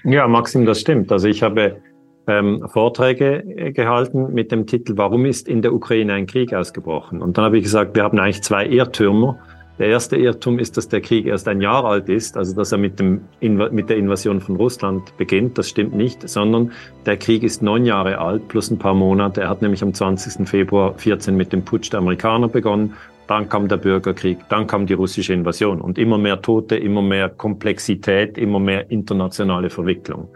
[0.06, 1.12] Ja, Maxim, das stimmt.
[1.12, 1.82] Also ich habe
[2.28, 7.22] ähm, Vorträge äh, gehalten mit dem Titel Warum ist in der Ukraine ein Krieg ausgebrochen?
[7.22, 9.40] Und dann habe ich gesagt, wir haben eigentlich zwei Irrtümer
[9.80, 12.78] der erste Irrtum ist, dass der Krieg erst ein Jahr alt ist, also dass er
[12.78, 15.58] mit, dem, mit der Invasion von Russland beginnt.
[15.58, 16.72] Das stimmt nicht, sondern
[17.08, 19.42] der Krieg ist neun Jahre alt plus ein paar Monate.
[19.42, 20.48] Er hat nämlich am 20.
[20.48, 22.94] Februar 14 mit dem Putsch der Amerikaner begonnen.
[23.28, 27.30] Dann kam der Bürgerkrieg, dann kam die russische Invasion und immer mehr Tote, immer mehr
[27.30, 30.28] Komplexität, immer mehr internationale Verwicklung.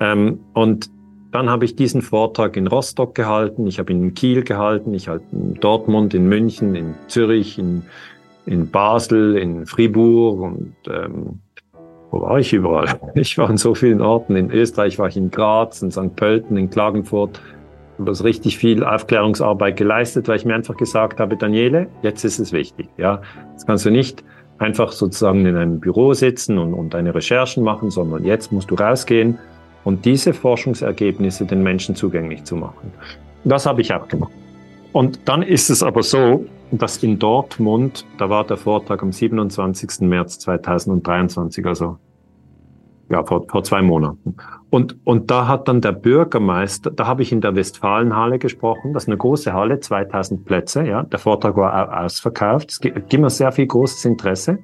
[0.00, 0.90] Ähm, und
[1.30, 5.08] dann habe ich diesen Vortrag in Rostock gehalten, ich habe ihn in Kiel gehalten, ich
[5.08, 7.82] habe in Dortmund, in München, in Zürich, in
[8.46, 11.40] in Basel, in Fribourg und ähm,
[12.10, 12.98] wo war ich überall?
[13.14, 14.36] Ich war in so vielen Orten.
[14.36, 16.14] In Österreich war ich in Graz, in St.
[16.16, 17.40] Pölten, in Klagenfurt.
[17.98, 22.38] Habe das richtig viel Aufklärungsarbeit geleistet, weil ich mir einfach gesagt habe, Daniele, jetzt ist
[22.38, 22.88] es wichtig.
[22.96, 23.20] Ja,
[23.52, 24.22] jetzt kannst du nicht
[24.58, 28.74] einfach sozusagen in einem Büro sitzen und, und deine Recherchen machen, sondern jetzt musst du
[28.74, 29.38] rausgehen
[29.84, 32.92] und diese Forschungsergebnisse den Menschen zugänglich zu machen.
[33.44, 34.32] Das habe ich auch gemacht.
[34.92, 40.00] Und dann ist es aber so, dass in Dortmund, da war der Vortrag am 27.
[40.00, 41.98] März 2023, also
[43.08, 44.36] ja, vor, vor zwei Monaten.
[44.70, 49.04] Und, und da hat dann der Bürgermeister, da habe ich in der Westfalenhalle gesprochen, das
[49.04, 53.52] ist eine große Halle, 2000 Plätze, ja, der Vortrag war ausverkauft, es gibt immer sehr
[53.52, 54.58] viel großes Interesse.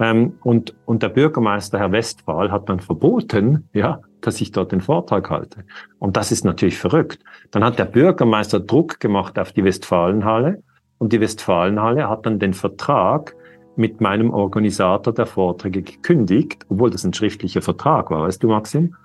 [0.00, 4.80] Ähm, und, und der Bürgermeister, Herr Westphal, hat dann verboten, ja, dass ich dort den
[4.80, 5.64] Vortrag halte.
[5.98, 7.20] Und das ist natürlich verrückt.
[7.50, 10.62] Dann hat der Bürgermeister Druck gemacht auf die Westfalenhalle
[11.04, 13.36] und die Westfalenhalle hat dann den Vertrag
[13.76, 18.96] mit meinem Organisator der Vorträge gekündigt, obwohl das ein schriftlicher Vertrag war, weißt du, Maxim?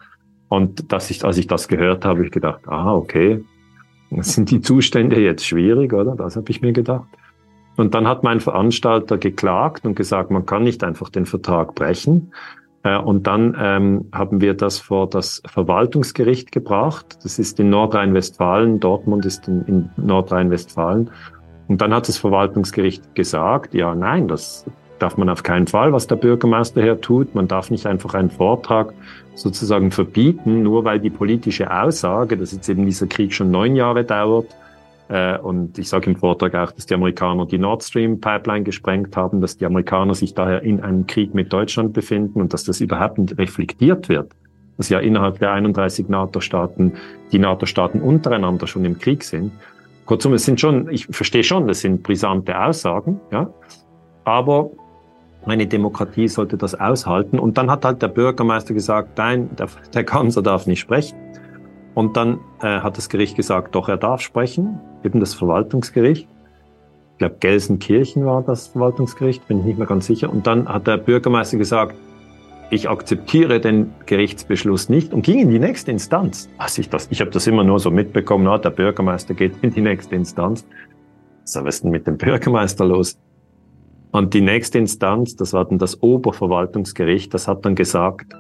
[0.48, 3.44] Und dass ich, als ich das gehört habe, ich gedacht, ah, okay,
[4.12, 6.16] sind die Zustände jetzt schwierig, oder?
[6.16, 7.10] Das habe ich mir gedacht.
[7.76, 12.32] Und dann hat mein Veranstalter geklagt und gesagt, man kann nicht einfach den Vertrag brechen.
[12.84, 17.18] Äh, und dann ähm, haben wir das vor das Verwaltungsgericht gebracht.
[17.24, 18.80] Das ist in Nordrhein-Westfalen.
[18.80, 21.10] Dortmund ist in, in Nordrhein-Westfalen.
[21.70, 24.66] Und dann hat das Verwaltungsgericht gesagt, ja, nein, das
[25.00, 27.34] darf man auf keinen Fall, was der Bürgermeister hier tut.
[27.34, 28.94] Man darf nicht einfach einen Vortrag
[29.36, 34.04] sozusagen verbieten, nur weil die politische Aussage, dass jetzt eben dieser Krieg schon neun Jahre
[34.04, 34.48] dauert,
[35.10, 39.18] äh, und ich sage im Vortrag auch, dass die Amerikaner die Nord Stream Pipeline gesprengt
[39.18, 42.80] haben, dass die Amerikaner sich daher in einem Krieg mit Deutschland befinden und dass das
[42.80, 44.32] überhaupt nicht reflektiert wird.
[44.78, 46.94] Dass ja innerhalb der 31 NATO-Staaten
[47.32, 49.52] die NATO-Staaten untereinander schon im Krieg sind.
[50.10, 53.54] Kurzum, es sind schon, ich verstehe schon, das sind brisante Aussagen, ja.
[54.24, 54.72] Aber
[55.46, 57.38] eine Demokratie sollte das aushalten.
[57.38, 61.16] Und dann hat halt der Bürgermeister gesagt, nein, der, der Kanzler darf nicht sprechen.
[61.94, 66.28] Und dann äh, hat das Gericht gesagt, doch, er darf sprechen, eben das Verwaltungsgericht.
[67.12, 70.32] Ich glaube, Gelsenkirchen war das Verwaltungsgericht, bin ich nicht mehr ganz sicher.
[70.32, 71.94] Und dann hat der Bürgermeister gesagt,
[72.70, 76.50] ich akzeptiere den Gerichtsbeschluss nicht und ging in die nächste Instanz.
[76.58, 79.74] Also ich, das, ich habe das immer nur so mitbekommen, na, der Bürgermeister geht in
[79.74, 80.66] die nächste Instanz.
[81.42, 83.20] Was ist denn mit dem Bürgermeister los?
[84.12, 88.34] Und die nächste Instanz, das war dann das Oberverwaltungsgericht, das hat dann gesagt,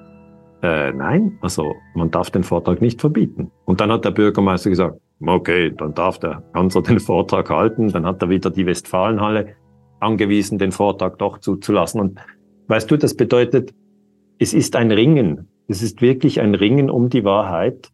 [0.61, 3.51] äh, nein, also man darf den Vortrag nicht verbieten.
[3.65, 7.89] Und dann hat der Bürgermeister gesagt, okay, dann darf der Kanzler den Vortrag halten.
[7.89, 9.55] Dann hat er wieder die Westfalenhalle
[9.99, 12.01] angewiesen, den Vortrag doch zuzulassen.
[12.01, 12.19] Und
[12.67, 13.73] weißt du, das bedeutet,
[14.39, 15.49] es ist ein Ringen.
[15.67, 17.91] Es ist wirklich ein Ringen um die Wahrheit.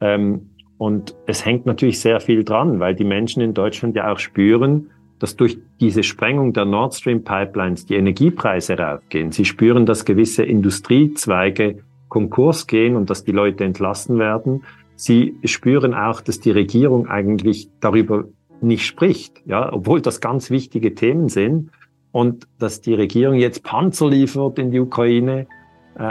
[0.00, 4.18] Ähm, und es hängt natürlich sehr viel dran, weil die Menschen in Deutschland ja auch
[4.20, 9.32] spüren, dass durch diese Sprengung der Nord Stream Pipelines die Energiepreise raufgehen.
[9.32, 14.62] Sie spüren, dass gewisse Industriezweige Konkurs gehen und dass die Leute entlassen werden.
[14.94, 18.26] Sie spüren auch, dass die Regierung eigentlich darüber
[18.60, 21.70] nicht spricht, ja, obwohl das ganz wichtige Themen sind
[22.12, 25.46] und dass die Regierung jetzt Panzer liefert in die Ukraine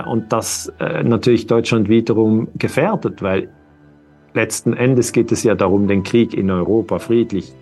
[0.05, 3.49] und das äh, natürlich Deutschland wiederum gefährdet, weil
[4.33, 7.53] letzten Endes geht es ja darum, den Krieg in Europa friedlich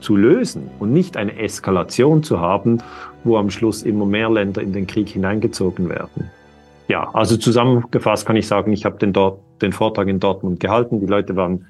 [0.00, 2.78] zu lösen und nicht eine Eskalation zu haben,
[3.24, 6.30] wo am Schluss immer mehr Länder in den Krieg hineingezogen werden
[6.92, 11.00] ja, also zusammengefasst kann ich sagen, ich habe den dort den Vortrag in Dortmund gehalten.
[11.00, 11.66] Die Leute waren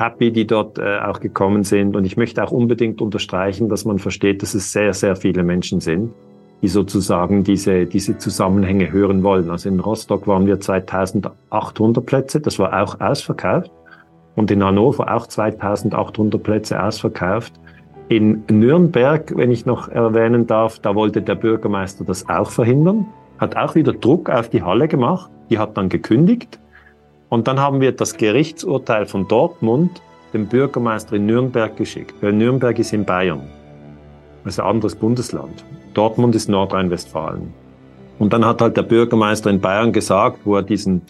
[0.00, 1.94] happy, die dort äh, auch gekommen sind.
[1.94, 5.80] Und ich möchte auch unbedingt unterstreichen, dass man versteht, dass es sehr, sehr viele Menschen
[5.80, 6.12] sind,
[6.62, 9.50] die sozusagen diese, diese Zusammenhänge hören wollen.
[9.50, 13.70] Also in Rostock waren wir 2800 Plätze, das war auch ausverkauft.
[14.36, 17.52] Und in Hannover auch 2800 Plätze ausverkauft.
[18.08, 23.06] In Nürnberg, wenn ich noch erwähnen darf, da wollte der Bürgermeister das auch verhindern
[23.38, 25.30] hat auch wieder Druck auf die Halle gemacht.
[25.50, 26.58] Die hat dann gekündigt.
[27.28, 30.00] Und dann haben wir das Gerichtsurteil von Dortmund
[30.32, 32.14] dem Bürgermeister in Nürnberg geschickt.
[32.20, 33.42] Weil Nürnberg ist in Bayern.
[34.44, 35.64] Ist ein anderes Bundesland.
[35.94, 37.52] Dortmund ist Nordrhein-Westfalen.
[38.18, 41.02] Und dann hat halt der Bürgermeister in Bayern gesagt, wo er diesen,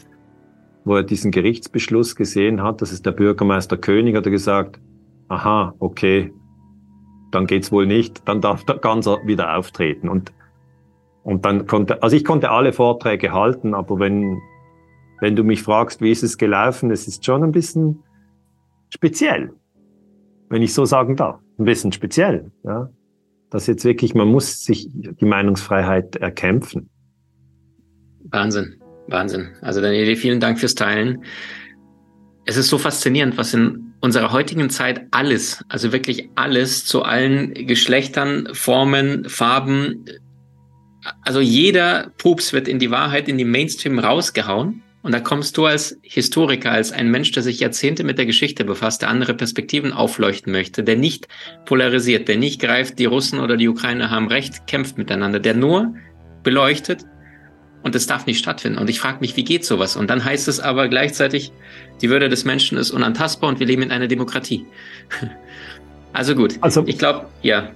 [0.85, 4.81] wo er diesen Gerichtsbeschluss gesehen hat, das ist der Bürgermeister König, hat er gesagt,
[5.29, 6.33] aha, okay,
[7.31, 10.09] dann geht's wohl nicht, dann darf der Ganzer wieder auftreten.
[10.09, 10.33] Und
[11.25, 14.41] und dann konnte, also ich konnte alle Vorträge halten, aber wenn,
[15.21, 18.05] wenn du mich fragst, wie ist es gelaufen, es ist schon ein bisschen
[18.91, 19.55] speziell,
[20.51, 21.41] wenn ich so sagen darf.
[21.59, 22.91] Ein bisschen speziell, ja.
[23.55, 26.91] Das jetzt wirklich, man muss sich die Meinungsfreiheit erkämpfen.
[28.25, 29.51] Wahnsinn, Wahnsinn.
[29.61, 31.23] Also Daniele, vielen Dank fürs Teilen.
[32.47, 37.55] Es ist so faszinierend, was in unserer heutigen Zeit alles, also wirklich alles zu allen
[37.55, 40.05] Geschlechtern, Formen, Farben,
[41.23, 44.83] also jeder Pups wird in die Wahrheit, in die Mainstream rausgehauen.
[45.05, 48.65] Und da kommst du als Historiker, als ein Mensch, der sich Jahrzehnte mit der Geschichte
[48.65, 51.29] befasst, der andere Perspektiven aufleuchten möchte, der nicht
[51.67, 55.95] polarisiert, der nicht greift, die Russen oder die Ukrainer haben Recht, kämpft miteinander, der nur
[56.43, 57.05] beleuchtet
[57.83, 58.79] und es darf nicht stattfinden.
[58.79, 59.95] Und ich frage mich, wie geht sowas?
[59.95, 61.53] Und dann heißt es aber gleichzeitig,
[62.01, 64.65] die Würde des Menschen ist unantastbar und wir leben in einer Demokratie.
[66.15, 67.73] also gut, also, ich glaube, ja.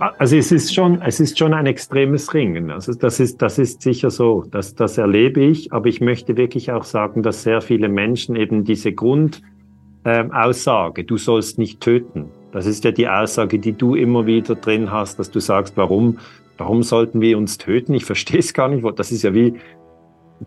[0.00, 2.70] Also es ist schon, es ist schon ein extremes Ringen.
[2.70, 4.44] Also das ist, das ist sicher so.
[4.50, 5.72] Das, das erlebe ich.
[5.72, 11.16] Aber ich möchte wirklich auch sagen, dass sehr viele Menschen eben diese Grundaussage, ähm, du
[11.18, 12.30] sollst nicht töten.
[12.52, 16.18] Das ist ja die Aussage, die du immer wieder drin hast, dass du sagst, warum,
[16.56, 17.94] warum sollten wir uns töten?
[17.94, 18.84] Ich verstehe es gar nicht.
[18.98, 19.54] Das ist ja wie,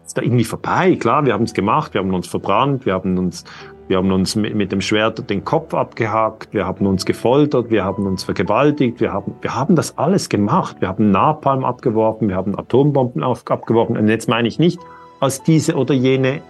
[0.06, 0.96] ist da irgendwie vorbei.
[0.96, 3.44] Klar, wir haben es gemacht, wir haben uns verbrannt, wir haben uns
[3.88, 7.84] Wir haben uns mit, mit dem Schwert den Kopf abgehackt, wir haben uns gefoltert, wir
[7.84, 10.78] haben uns vergewaltigt, wir haben, wir haben das alles gemacht.
[10.80, 13.98] Wir haben Napalm abgeworfen, wir haben Atombomben auf, abgeworfen.
[13.98, 14.80] Und jetzt meine ich nicht
[15.20, 16.42] als diese oder jene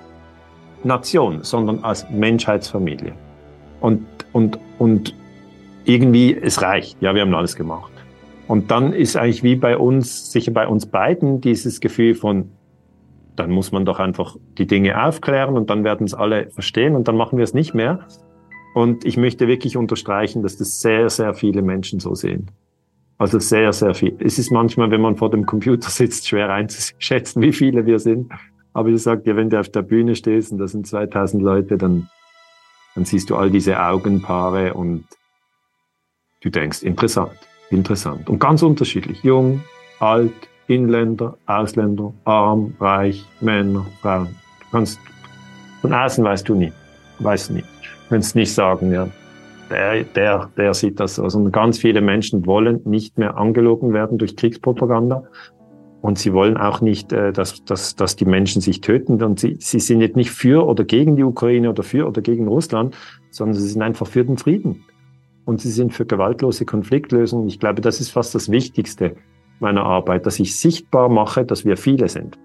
[0.84, 3.14] Nation, sondern als Menschheitsfamilie.
[3.82, 5.16] Und, und, und
[5.86, 7.02] irgendwie, es reicht.
[7.02, 7.92] Ja, wir haben alles gemacht.
[8.48, 12.52] Und dann ist eigentlich wie bei uns, sicher bei uns beiden, dieses Gefühl von,
[13.36, 17.08] dann muss man doch einfach die Dinge aufklären und dann werden es alle verstehen und
[17.08, 18.08] dann machen wir es nicht mehr.
[18.74, 22.50] Und ich möchte wirklich unterstreichen, dass das sehr, sehr viele Menschen so sehen.
[23.18, 24.16] Also sehr, sehr viel.
[24.20, 28.32] Es ist manchmal, wenn man vor dem Computer sitzt, schwer einzuschätzen, wie viele wir sind.
[28.74, 31.78] Aber ich sage dir, wenn du auf der Bühne stehst und da sind 2000 Leute,
[31.78, 32.10] dann,
[32.96, 35.06] dann siehst du all diese Augenpaare und
[36.42, 37.38] du denkst, interessant,
[37.70, 38.30] interessant.
[38.30, 39.24] Und ganz unterschiedlich.
[39.24, 39.62] Jung,
[40.00, 40.34] alt,
[40.68, 44.36] Inländer, Ausländer, arm, reich, Männer, Frauen.
[44.60, 45.00] Du kannst,
[45.82, 46.72] von außen weißt du nie,
[47.20, 47.68] weißt nicht.
[48.04, 49.08] Du kannst nicht sagen, ja,
[49.70, 51.24] der, der, der sieht das so.
[51.24, 55.24] Also ganz viele Menschen wollen nicht mehr angelogen werden durch Kriegspropaganda.
[56.02, 59.22] Und sie wollen auch nicht, äh, dass, dass, dass die Menschen sich töten.
[59.24, 62.48] Und sie, sie sind jetzt nicht für oder gegen die Ukraine oder für oder gegen
[62.48, 62.96] Russland,
[63.32, 64.84] sondern sie sind einfach für den Frieden.
[65.46, 67.48] Und sie sind für gewaltlose Konfliktlösung.
[67.48, 69.16] Ich glaube, das ist fast das Wichtigste
[69.64, 72.38] meiner Arbeit, dass ich sichtbar mache, dass wir viele sind.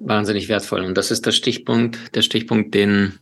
[0.00, 0.84] Wahnsinnig wertvoll.
[0.84, 3.14] Und das ist der Stichpunkt, der Stichpunkt, den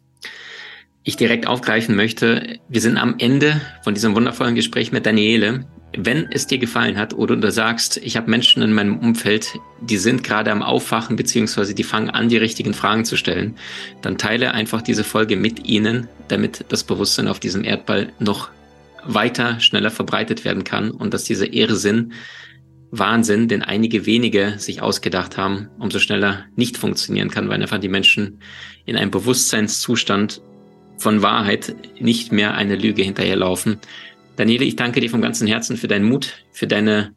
[1.04, 2.58] ich direkt aufgreifen möchte.
[2.68, 5.66] Wir sind am Ende von diesem wundervollen Gespräch mit Daniele.
[5.94, 9.98] Wenn es dir gefallen hat oder du sagst, ich habe Menschen in meinem Umfeld, die
[9.98, 13.56] sind gerade am Aufwachen beziehungsweise die fangen an, die richtigen Fragen zu stellen,
[14.00, 18.48] dann teile einfach diese Folge mit ihnen, damit das Bewusstsein auf diesem Erdball noch
[19.04, 22.12] weiter, schneller verbreitet werden kann und dass dieser Irrsinn
[22.92, 27.88] Wahnsinn, den einige wenige sich ausgedacht haben, umso schneller nicht funktionieren kann, weil einfach die
[27.88, 28.38] Menschen
[28.84, 30.42] in einem Bewusstseinszustand
[30.98, 33.78] von Wahrheit nicht mehr eine Lüge hinterherlaufen.
[34.36, 37.14] Daniele, ich danke dir vom ganzen Herzen für deinen Mut, für deine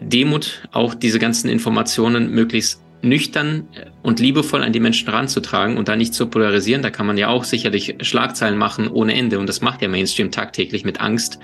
[0.00, 3.68] Demut, auch diese ganzen Informationen möglichst nüchtern
[4.02, 6.82] und liebevoll an die Menschen ranzutragen und da nicht zu polarisieren.
[6.82, 9.38] Da kann man ja auch sicherlich Schlagzeilen machen ohne Ende.
[9.38, 11.38] Und das macht der Mainstream tagtäglich mit Angst,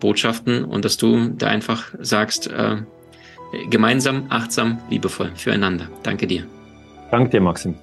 [0.00, 2.76] Botschaften und dass du da einfach sagst, äh,
[3.70, 5.88] gemeinsam, achtsam, liebevoll füreinander.
[6.02, 6.46] Danke dir.
[7.10, 7.76] Danke dir, Maxim.